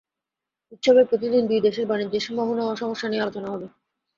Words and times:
উৎসবের 0.71 1.05
প্রতিদিন 1.09 1.43
দুই 1.49 1.59
দেশের 1.61 1.85
বাণিজ্যের 1.87 2.25
সম্ভাবনা 2.27 2.63
ও 2.65 2.79
সমস্যা 2.81 3.07
নিয়ে 3.09 3.23
আলোচনা 3.23 3.47
হবে। 3.49 3.67